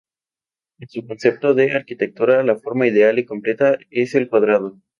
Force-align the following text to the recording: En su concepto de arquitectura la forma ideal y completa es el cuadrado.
En 0.79 0.87
su 0.89 1.05
concepto 1.05 1.53
de 1.53 1.73
arquitectura 1.73 2.41
la 2.41 2.55
forma 2.57 2.87
ideal 2.87 3.19
y 3.19 3.25
completa 3.25 3.77
es 3.91 4.15
el 4.15 4.27
cuadrado. 4.29 4.81